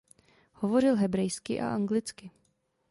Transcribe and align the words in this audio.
Hovořil 0.53 0.95
hebrejsky 0.95 1.59
a 1.61 1.69
anglicky. 1.73 2.31